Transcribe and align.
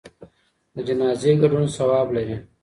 د 0.75 0.77
جنازې 0.87 1.31
ګډون 1.41 1.63
ثواب 1.75 2.07
لري. 2.15 2.37